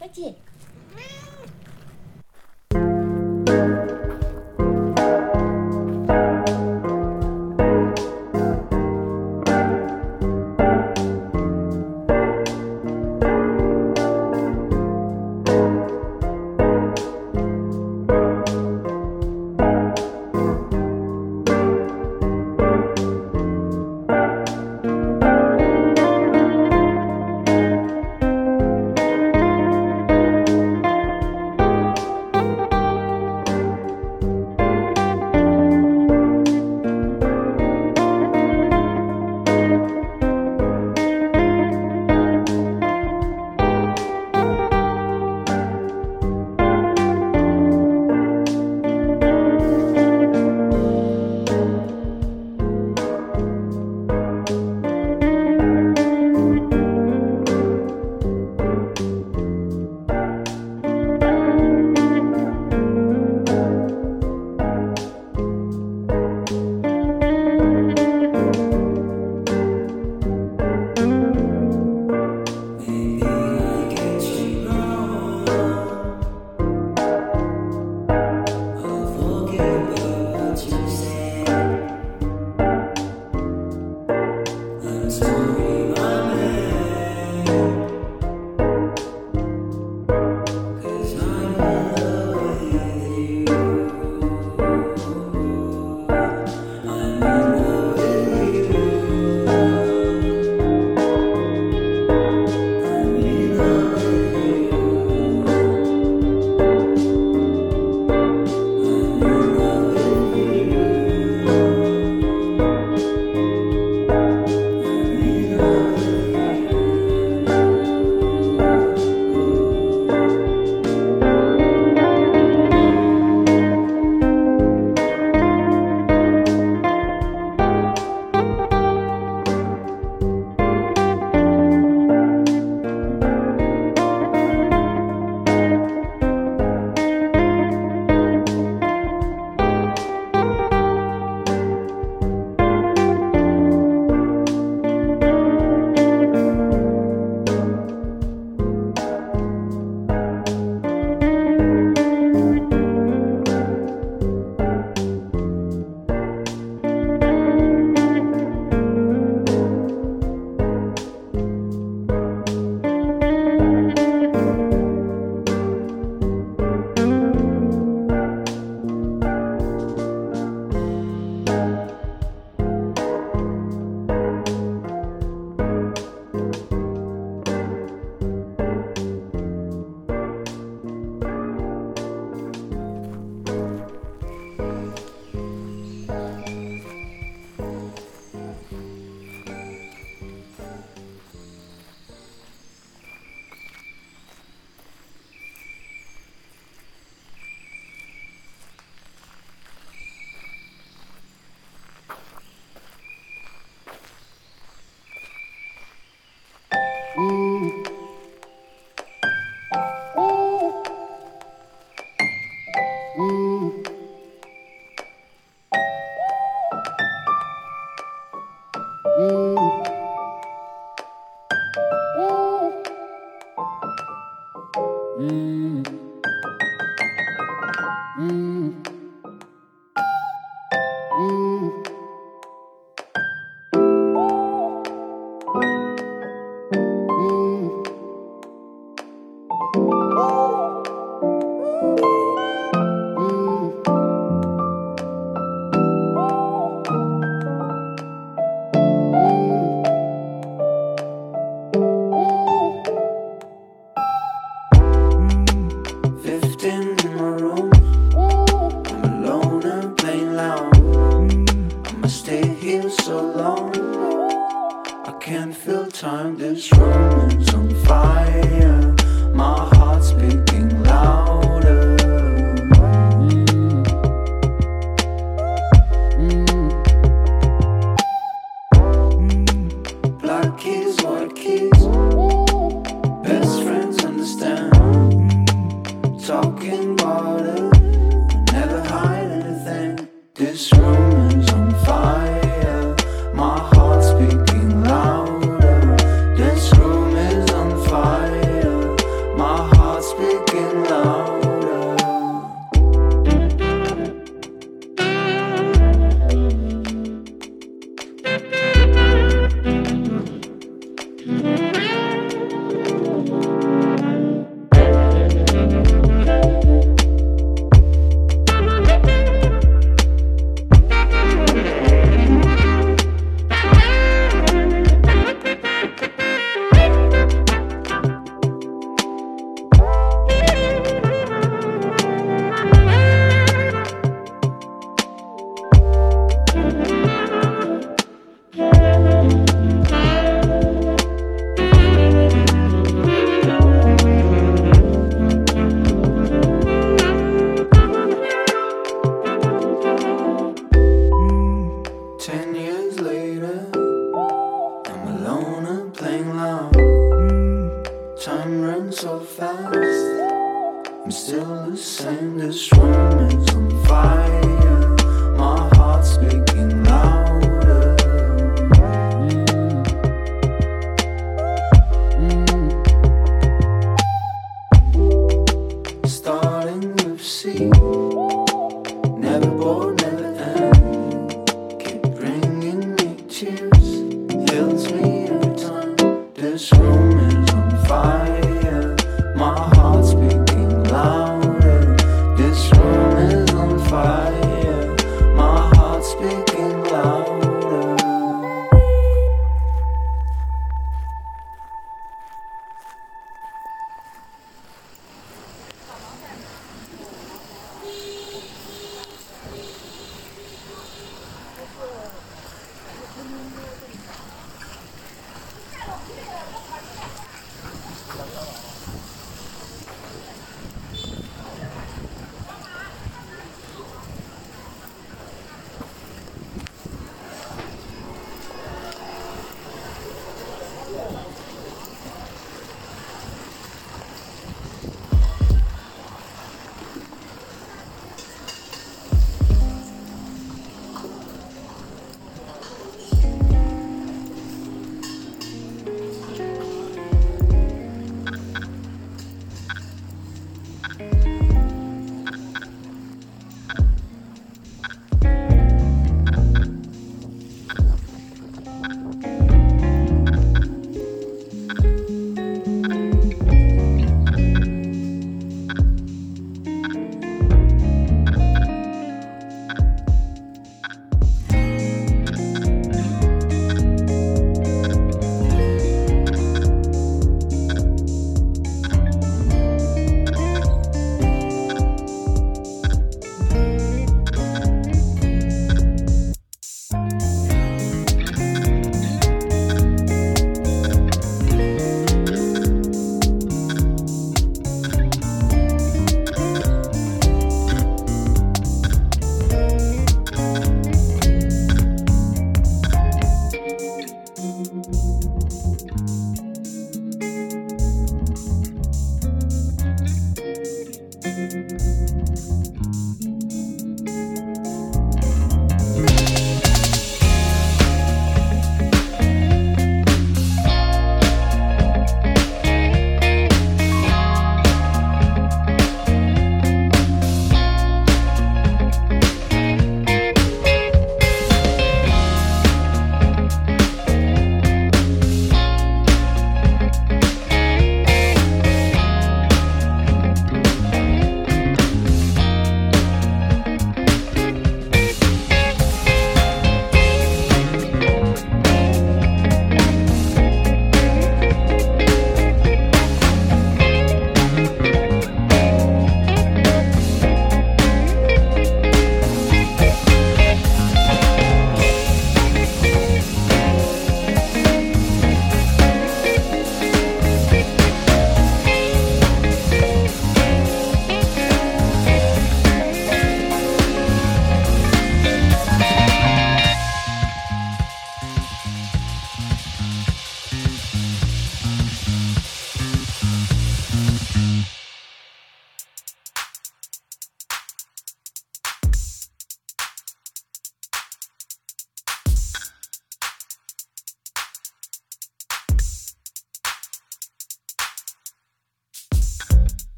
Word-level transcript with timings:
Котелька. 0.00 0.40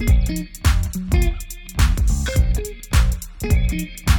thank 0.00 0.30
you 3.72 4.09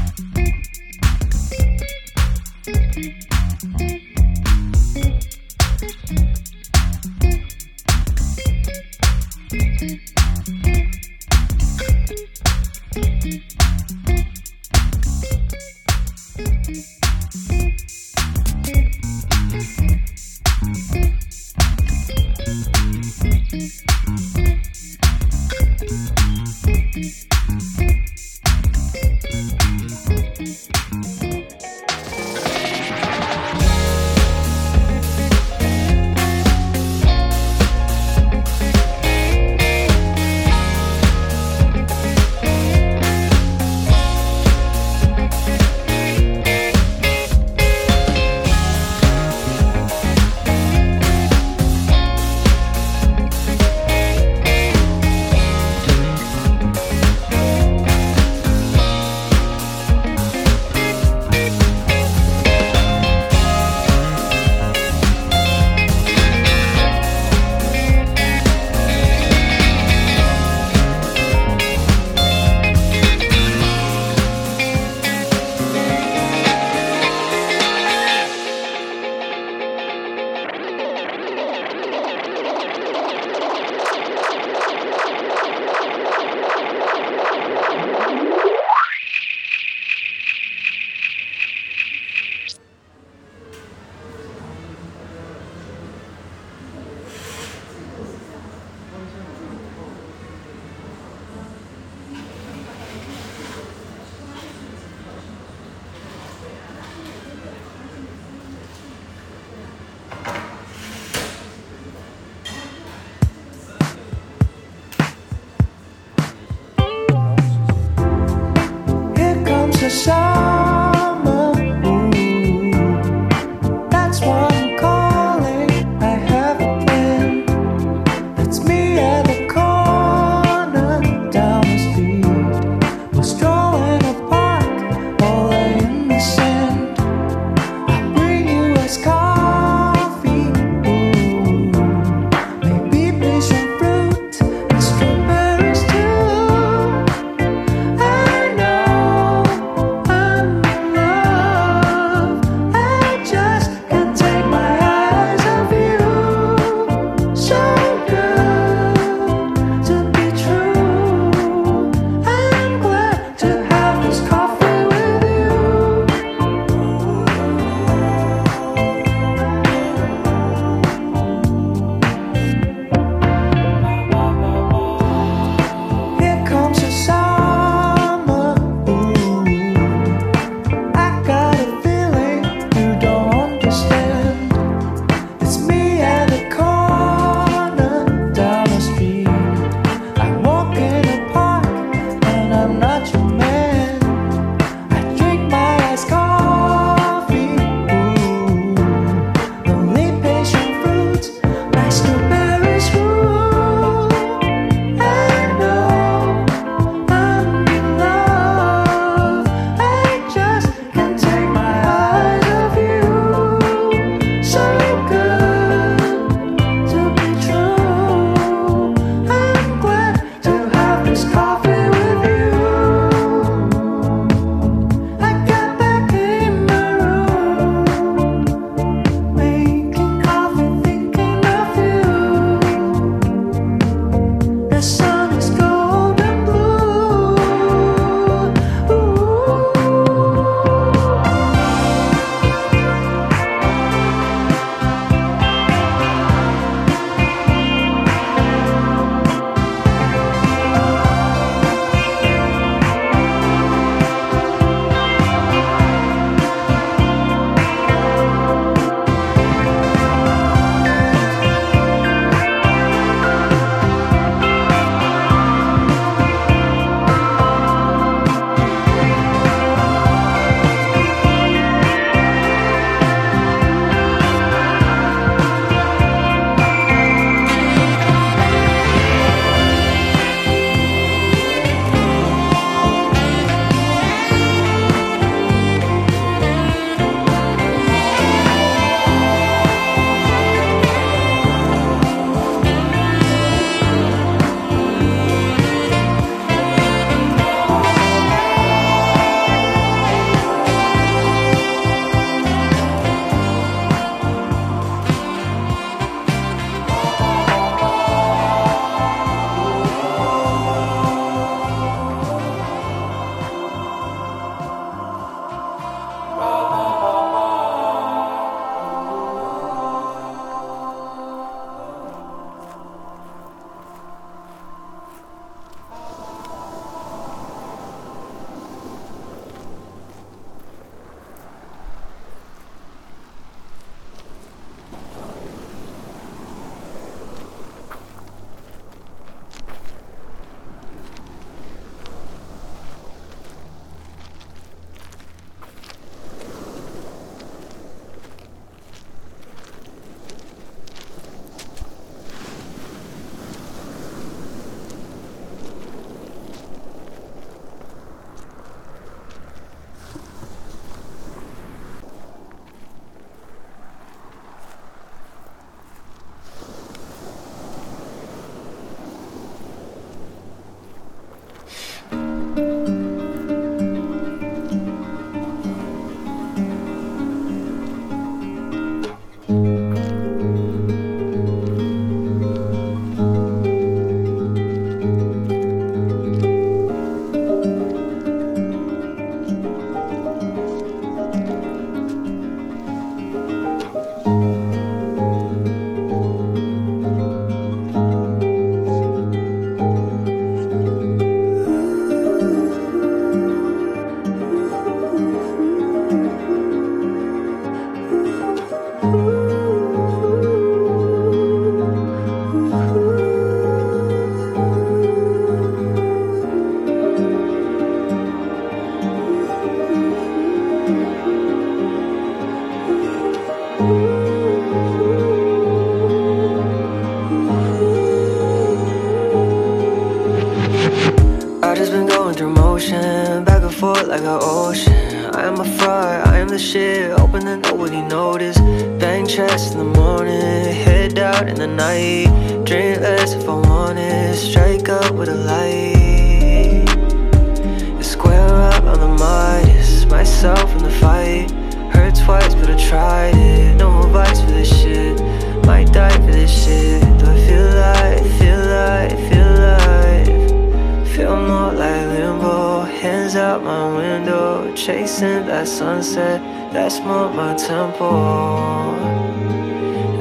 out 463.52 463.64
my 463.64 463.98
window, 463.98 464.74
chasing 464.76 465.46
that 465.46 465.68
sunset. 465.68 466.40
That's 466.72 467.00
more 467.00 467.30
my 467.34 467.54
temple. 467.56 468.96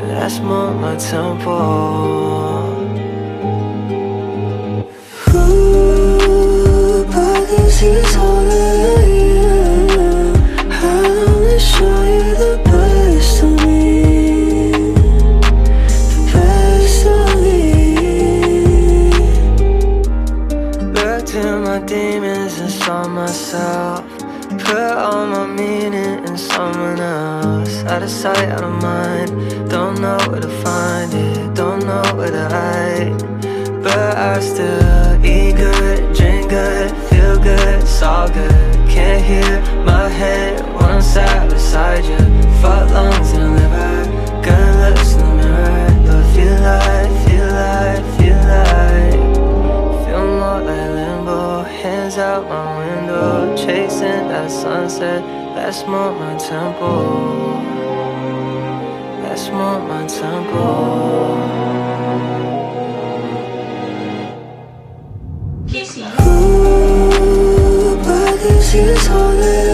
That's 0.09 0.41
more 0.41 0.75
my 0.75 0.97
temple. 0.97 2.75
Who 5.27 7.05
believes 7.05 7.79
he's 7.79 8.15
holding? 8.15 9.10
myself 23.31 24.05
Put 24.67 24.93
all 25.07 25.25
my 25.25 25.47
meaning 25.47 26.27
in 26.27 26.37
someone 26.37 26.99
else. 26.99 27.85
Out 27.85 28.03
of 28.03 28.11
sight, 28.11 28.49
out 28.49 28.65
of 28.65 28.83
mind 28.83 29.31
Don't 29.71 30.01
know 30.01 30.19
where 30.29 30.41
to 30.41 30.53
find 30.65 31.15
it 31.15 31.55
Don't 31.55 31.83
know 31.87 32.03
where 32.17 32.33
to 32.39 32.45
hide. 32.57 33.17
But 33.85 34.17
I 34.17 34.41
still 34.41 35.25
eat 35.25 35.55
good, 35.55 36.13
drink 36.17 36.51
good 36.51 36.91
Feel 37.09 37.37
good, 37.39 37.83
it's 37.83 38.03
all 38.03 38.29
good. 38.29 38.73
Can't 38.95 39.23
hear 39.25 39.53
my 39.85 40.09
head 40.09 40.61
when 40.75 40.91
I'm 40.97 41.03
sat 41.03 41.49
beside 41.49 42.05
you. 42.05 42.19
Fuck 42.61 42.91
lungs 42.91 43.31
and 43.39 43.55
liver 43.59 43.95
Good 44.47 44.73
looks 44.83 45.13
in 45.15 45.21
the 45.21 45.35
mirror. 45.41 45.89
But 46.07 46.25
feel 46.35 46.59
like, 46.71 47.13
feel 47.27 47.49
like, 47.63 48.05
feel 48.19 48.41
like 48.55 49.21
Feel 50.05 50.27
more 50.41 50.61
like 50.69 50.91
limbo 50.99 51.63
Hands 51.63 52.19
out 52.19 52.49
my 52.49 52.80
road, 53.21 53.57
chasing 53.57 54.29
that 54.33 54.51
sunset. 54.51 55.23
That's 55.55 55.83
more 55.87 56.13
my 56.13 56.35
tempo. 56.39 56.91
That's 59.23 59.47
more 59.51 59.81
my 59.91 60.07
tempo. 60.07 60.65
Who 66.19 67.97
this 68.43 68.75
you 68.75 68.89
on 69.11 69.70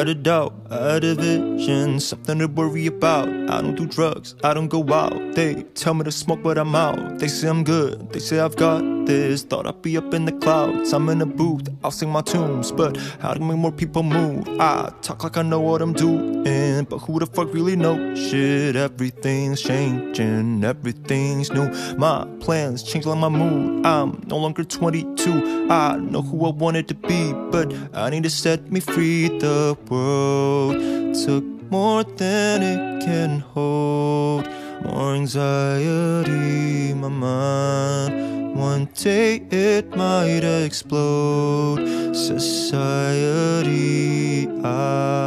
Out 0.00 0.08
of 0.08 0.22
doubt, 0.22 0.54
out 0.70 1.04
of 1.04 1.18
vision, 1.18 2.00
something 2.00 2.38
to 2.38 2.46
worry 2.46 2.86
about. 2.86 3.28
I 3.28 3.60
don't 3.60 3.74
do 3.74 3.84
drugs, 3.84 4.34
I 4.42 4.54
don't 4.54 4.68
go 4.68 4.82
out. 4.94 5.34
They 5.34 5.64
tell 5.74 5.92
me 5.92 6.04
to 6.04 6.10
smoke, 6.10 6.42
but 6.42 6.56
I'm 6.56 6.74
out. 6.74 7.18
They 7.18 7.28
say 7.28 7.48
I'm 7.50 7.64
good, 7.64 8.08
they 8.08 8.18
say 8.18 8.40
I've 8.40 8.56
got 8.56 8.82
this. 9.06 9.42
Thought 9.42 9.66
I'd 9.66 9.82
be 9.82 9.96
up 9.96 10.12
in 10.14 10.24
the 10.24 10.32
clouds. 10.32 10.92
I'm 10.92 11.08
in 11.08 11.20
a 11.20 11.26
booth, 11.26 11.68
I'll 11.82 11.90
sing 11.90 12.10
my 12.10 12.22
tunes, 12.22 12.72
but 12.72 12.96
how 13.20 13.34
to 13.34 13.40
make 13.40 13.56
more 13.56 13.72
people 13.72 14.02
move? 14.02 14.46
I 14.60 14.92
talk 15.02 15.24
like 15.24 15.36
I 15.36 15.42
know 15.42 15.60
what 15.60 15.82
I'm 15.82 15.92
doing, 15.92 16.84
but 16.84 16.98
who 16.98 17.18
the 17.18 17.26
fuck 17.26 17.52
really 17.52 17.76
knows? 17.76 18.18
Shit, 18.18 18.76
everything's 18.76 19.60
changing, 19.60 20.64
everything's 20.64 21.50
new. 21.50 21.70
My 21.96 22.26
plans 22.40 22.82
change 22.82 23.06
like 23.06 23.18
my 23.18 23.28
mood. 23.28 23.84
I'm 23.86 24.22
no 24.26 24.38
longer 24.38 24.64
22. 24.64 25.68
I 25.70 25.96
know 25.96 26.22
who 26.22 26.46
I 26.46 26.50
wanted 26.50 26.88
to 26.88 26.94
be, 26.94 27.32
but 27.50 27.72
I 27.94 28.10
need 28.10 28.22
to 28.24 28.30
set 28.30 28.70
me 28.70 28.80
free. 28.80 29.28
The 29.28 29.76
world 29.88 31.14
took 31.14 31.44
more 31.70 32.04
than 32.04 32.62
it 32.62 33.04
can 33.04 33.40
hold. 33.40 34.48
More 34.84 35.14
anxiety, 35.14 36.94
my 36.94 37.08
mind. 37.08 38.29
One 38.60 38.88
day 38.94 39.40
it 39.50 39.96
might 39.96 40.44
explode. 40.44 42.14
Society, 42.14 43.66
I 44.62 45.19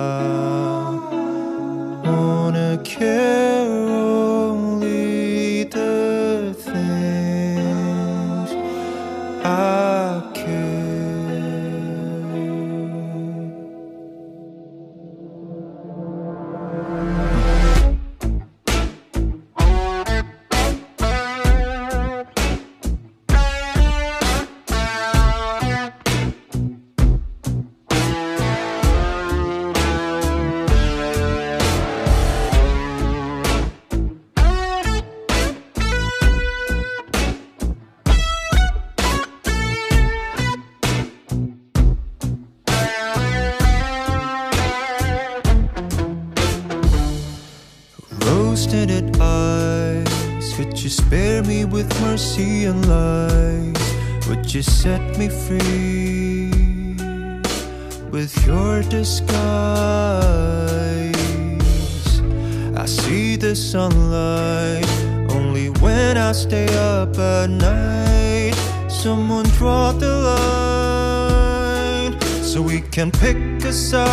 pick 73.64 73.70
a 73.70 73.74
side. 73.74 74.04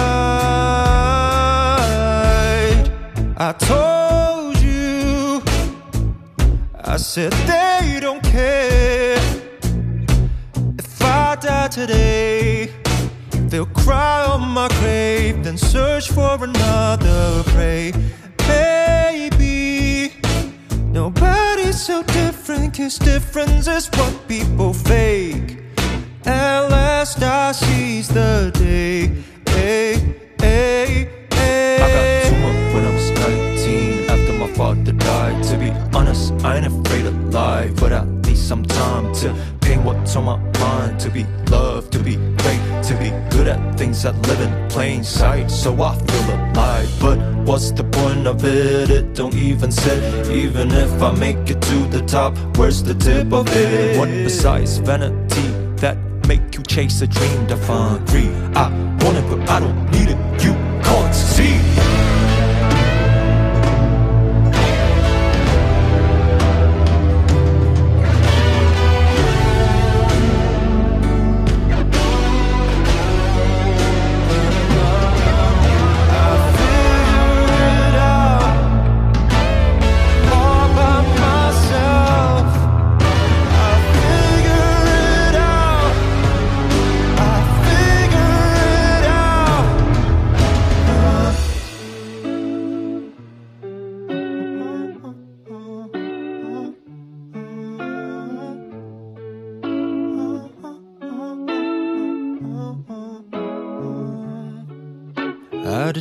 I 3.37 3.53
told 3.53 4.57
you, 4.61 5.43
I 6.85 6.97
said 6.97 7.33
they 7.49 7.99
don't 8.01 8.23
care. 8.23 9.19
If 10.79 11.03
I 11.03 11.37
die 11.41 11.69
today, 11.69 12.71
they'll 13.49 13.67
cry 13.67 14.25
on 14.25 14.49
my 14.49 14.69
grave, 14.81 15.43
then 15.45 15.59
search 15.59 16.11
for 16.11 16.45
another 16.45 17.43
prey. 17.53 17.93
Maybe 18.49 20.13
nobody's 20.93 21.81
so 21.81 22.03
different, 22.03 22.77
cause 22.77 22.99
difference 22.99 23.67
is 23.67 23.89
what 23.97 24.29
people 24.29 24.73
fake. 24.75 25.59
At 26.25 26.69
last 26.69 27.23
I 27.23 27.53
seize 27.53 28.09
the 28.09 28.51
day. 28.55 29.30
I 30.43 31.87
got 31.97 32.07
too 32.27 32.37
much 32.45 32.75
when 32.75 32.85
I 32.85 32.93
was 32.95 33.11
19 33.11 34.11
after 34.11 34.33
my 34.35 34.49
father 34.55 34.93
died. 34.93 35.45
To 35.45 35.59
be 35.59 35.71
honest, 35.97 36.33
I 36.45 36.57
ain't 36.57 36.67
afraid 36.67 37.07
of 37.07 37.35
life, 37.35 37.77
but 37.77 37.93
I 37.93 38.05
need 38.27 38.37
some 38.37 38.65
time 38.65 39.13
to 39.17 39.35
paint 39.61 39.83
what's 39.85 40.17
on 40.17 40.25
my 40.25 40.37
mind. 40.61 40.99
To 41.01 41.11
be 41.11 41.25
loved, 41.51 41.93
to 41.93 41.99
be 41.99 42.17
great, 42.17 42.63
to 42.85 42.95
be 42.99 43.11
good 43.35 43.49
at 43.49 43.79
things 43.79 44.03
that 44.03 44.15
live 44.29 44.41
in 44.41 44.69
plain 44.69 45.05
sight. 45.05 45.51
So 45.51 45.73
I 45.83 45.95
feel 45.97 46.35
alive, 46.35 46.91
but 47.01 47.19
what's 47.47 47.71
the 47.73 47.85
point 47.85 48.27
of 48.27 48.45
it? 48.45 48.91
It 48.91 49.15
don't 49.15 49.35
even 49.35 49.71
sit. 49.73 50.31
Even 50.31 50.71
if 50.73 51.03
I 51.03 51.13
make 51.13 51.51
it 51.51 51.61
to 51.63 51.87
the 51.87 52.03
top, 52.03 52.37
where's 52.57 52.83
the 52.83 52.95
tip 52.95 53.33
of 53.33 53.47
it? 53.57 53.99
What 53.99 54.09
besides 54.09 54.79
vanity 54.79 55.49
that 55.77 55.97
make 56.31 56.57
you 56.57 56.63
chase 56.63 57.03
a 57.03 57.09
dream 57.09 57.45
to 57.49 57.57
find 57.57 58.07
greed? 58.07 58.31
I 58.55 58.69
want 59.03 59.17
it, 59.19 59.27
but 59.31 59.41
I 59.51 59.59
don't 59.59 59.91
need 59.91 60.11
it. 60.15 60.19
You 60.45 60.53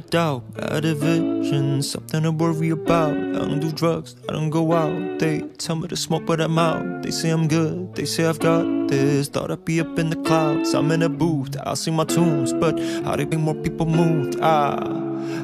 doubt, 0.10 0.44
out 0.60 0.84
of 0.84 0.98
vision, 0.98 1.84
something 1.84 2.24
to 2.24 2.32
worry 2.32 2.72
about. 2.72 3.14
I 3.14 3.46
don't 3.46 3.60
do 3.60 3.72
drugs, 3.72 4.16
I 4.28 4.34
don't 4.34 4.50
go 4.50 4.74
out. 4.74 5.20
They 5.20 5.42
tell 5.58 5.76
me 5.76 5.88
to 5.88 5.96
smoke, 5.96 6.26
but 6.26 6.42
I'm 6.42 6.58
out. 6.58 7.04
They 7.04 7.12
say 7.12 7.30
I'm 7.30 7.48
good, 7.48 7.94
they 7.96 8.06
say 8.06 8.26
I've 8.26 8.40
got 8.40 8.88
this. 8.88 9.30
Thought 9.30 9.52
I'd 9.52 9.64
be 9.66 9.80
up 9.80 10.00
in 10.00 10.10
the 10.10 10.16
clouds. 10.18 10.74
I'm 10.74 10.92
in 10.92 11.04
a 11.04 11.10
booth, 11.10 11.56
I'll 11.64 11.76
sing 11.76 11.96
my 11.96 12.06
tunes, 12.06 12.54
but 12.54 12.80
how 13.04 13.16
to 13.16 13.26
make 13.26 13.40
more 13.40 13.54
people 13.56 13.86
moved? 13.86 14.40
Ah, 14.42 14.80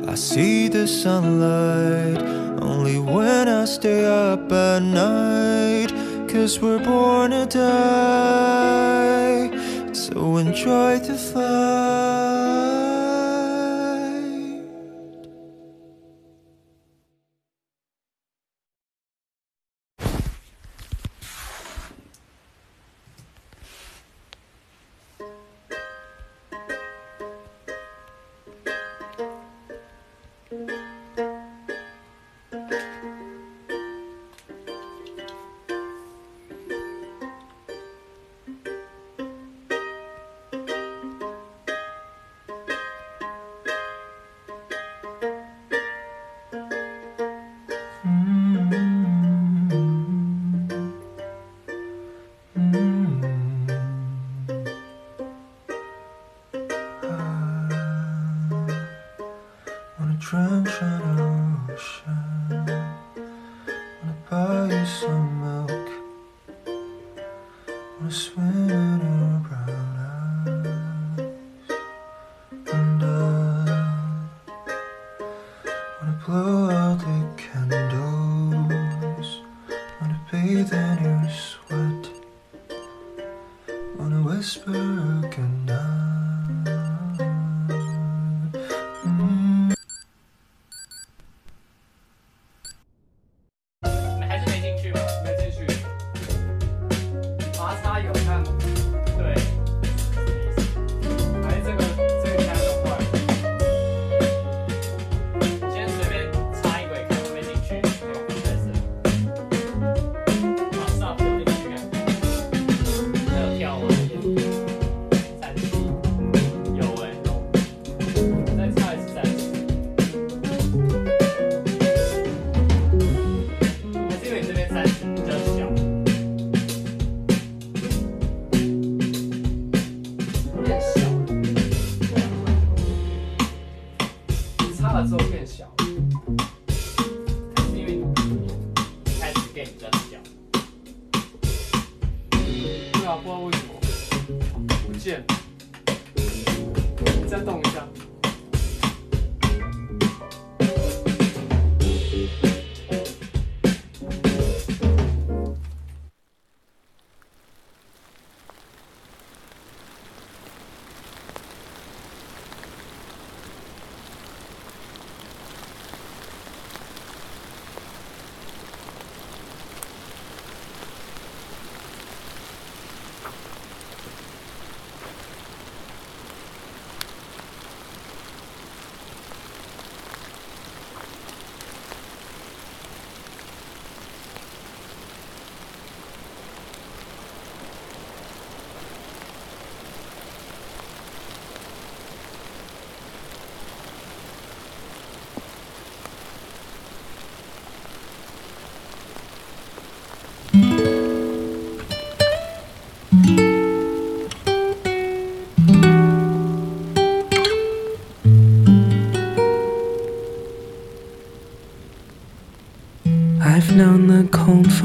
I 0.07 0.15
see 0.15 0.67
the 0.67 0.87
sunlight 0.87 2.21
only 2.61 2.97
when 2.97 3.47
I 3.47 3.65
stay 3.65 4.05
up 4.05 4.51
at 4.51 4.81
night. 4.81 5.93
Cause 6.27 6.59
we're 6.59 6.79
born 6.79 7.31
to 7.31 7.45
die, 7.45 7.91
so 9.93 10.37
enjoy 10.37 10.99
the 10.99 11.15
fight. 11.17 12.74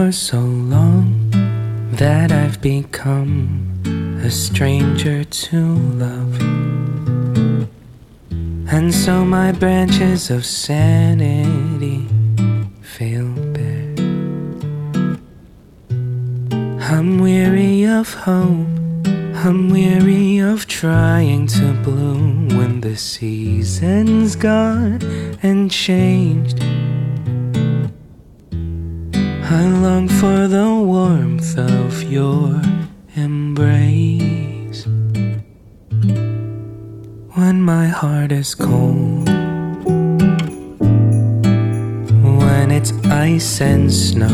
For 0.01 0.13
so 0.13 0.41
long 0.41 1.31
that 1.93 2.33
I've 2.33 2.59
become 2.63 3.69
a 4.25 4.31
stranger 4.31 5.25
to 5.25 5.61
love. 6.05 6.41
And 8.73 8.95
so 8.95 9.27
my 9.27 9.53
branches 9.53 10.31
of 10.31 10.47
sanity 10.47 12.09
feel 12.81 13.29
bare. 13.53 13.95
I'm 16.91 17.19
weary 17.19 17.85
of 17.85 18.15
hope, 18.15 19.07
I'm 19.45 19.69
weary 19.69 20.39
of 20.39 20.67
trying 20.67 21.47
to 21.49 21.75
bloom 21.85 22.49
when 22.57 22.81
the 22.81 22.97
season's 22.97 24.35
gone 24.35 25.03
and 25.43 25.71
changed. 25.71 26.59
Your 32.11 32.61
embrace 33.15 34.85
when 37.37 37.63
my 37.63 37.87
heart 37.87 38.33
is 38.33 38.53
cold, 38.53 39.29
when 42.41 42.73
it's 42.73 42.93
ice 43.05 43.61
and 43.61 43.93
snow. 43.93 44.27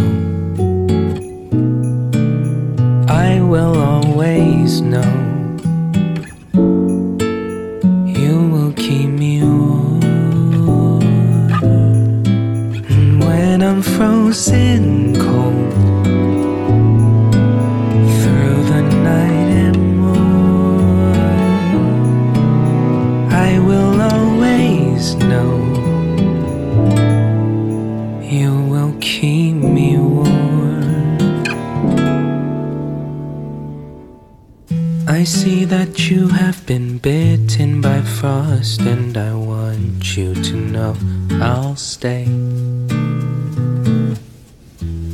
I 3.08 3.42
will 3.42 3.76
always 3.76 4.80
know 4.80 5.12
you 8.06 8.48
will 8.52 8.72
keep 8.72 9.10
me 9.10 9.42
warm 9.42 11.02
And 12.88 13.20
when 13.20 13.60
I'm 13.60 13.82
frozen. 13.82 14.26
see 14.36 15.85
stay. 42.06 42.26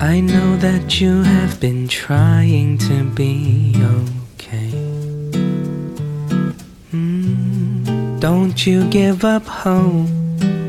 I 0.00 0.20
know 0.20 0.48
that 0.66 1.00
you 1.00 1.22
have 1.22 1.58
been 1.58 1.88
trying 1.88 2.76
to 2.88 2.96
be 3.20 3.74
okay. 3.98 4.72
Mm, 6.92 8.20
don't 8.20 8.66
you 8.66 8.78
give 8.90 9.24
up 9.24 9.46
hope. 9.46 10.08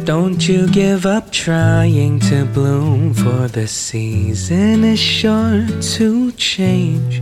Don't 0.06 0.42
you 0.48 0.68
give 0.68 1.06
up 1.06 1.32
trying 1.32 2.20
to 2.30 2.46
bloom, 2.46 3.14
for 3.14 3.48
the 3.58 3.68
season 3.68 4.84
is 4.84 5.00
sure 5.00 5.66
to 5.96 6.32
change. 6.54 7.14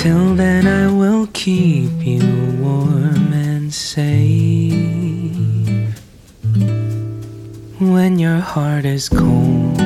Till 0.00 0.26
then, 0.42 0.64
I 0.66 0.84
will 1.00 1.26
keep 1.32 1.92
you 2.12 2.26
warm 2.62 3.32
and 3.32 3.72
safe. 3.74 5.17
When 7.80 8.18
your 8.18 8.40
heart 8.40 8.84
is 8.84 9.08
cold, 9.08 9.78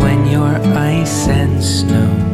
when 0.00 0.30
you're 0.30 0.60
ice 0.78 1.26
and 1.26 1.60
snow, 1.60 2.25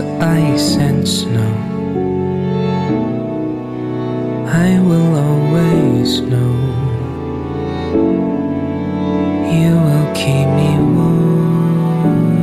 ice 0.00 0.76
and 0.76 1.06
snow, 1.06 1.54
I 4.46 4.80
will 4.80 5.14
always 5.16 6.20
know 6.20 6.54
you 9.58 9.72
will 9.86 10.10
keep 10.14 10.48
me 10.60 10.72
warm. 10.94 12.36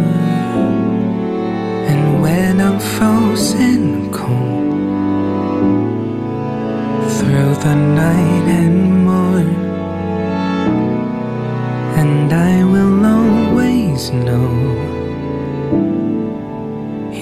And 1.91 2.22
when 2.22 2.62
I'm 2.62 2.80
frozen 2.80 4.12
cold 4.12 4.62
through 7.18 7.56
the 7.66 7.76
night 7.76 8.47
and 8.62 9.06
morn. 9.06 9.49
And 12.02 12.34
I 12.34 12.64
will 12.64 13.06
always 13.06 14.12
know 14.12 14.91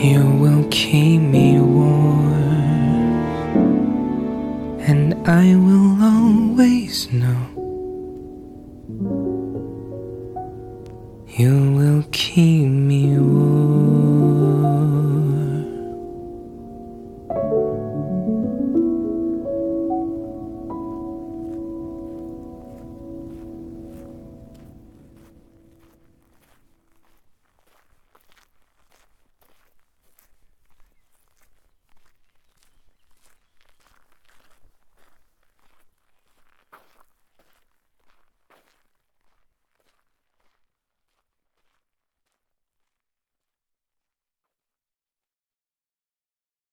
you 0.02 0.24
will 0.24 0.66
keep 0.72 1.20
me 1.20 1.60